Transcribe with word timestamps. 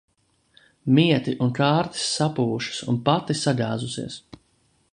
Mieti 0.95 1.33
un 1.47 1.51
kārtis 1.59 2.07
sapuvušas 2.13 2.81
un 2.95 2.99
pati 3.11 3.37
sagāzusies. 3.43 4.17